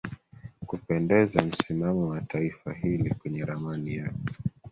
kupendeza 0.65 1.43
Msimamo 1.45 2.09
wa 2.09 2.21
taifa 2.21 2.73
hili 2.73 3.09
kwenye 3.09 3.45
ramani 3.45 3.95
ya 3.95 4.13